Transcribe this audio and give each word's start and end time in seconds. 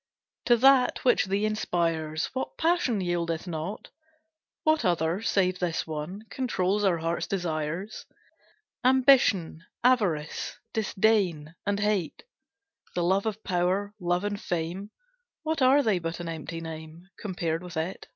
To 0.45 0.57
that, 0.57 1.05
which 1.05 1.25
thee 1.25 1.45
inspires, 1.45 2.31
What 2.33 2.57
passion 2.57 3.01
yieldeth 3.01 3.45
not? 3.45 3.91
What 4.63 4.83
other, 4.83 5.21
save 5.21 5.59
this 5.59 5.85
one, 5.85 6.23
Controls 6.31 6.83
our 6.83 6.97
hearts' 6.97 7.27
desires? 7.27 8.07
Ambition, 8.83 9.63
avarice, 9.83 10.57
disdain, 10.73 11.53
and 11.67 11.79
hate, 11.81 12.23
The 12.95 13.03
love 13.03 13.27
of 13.27 13.43
power, 13.43 13.93
love 13.99 14.23
of 14.23 14.41
fame, 14.41 14.89
What 15.43 15.61
are 15.61 15.83
they 15.83 15.99
but 15.99 16.19
an 16.19 16.27
empty 16.27 16.61
name, 16.61 17.07
Compared 17.21 17.61
with 17.61 17.77
it? 17.77 18.07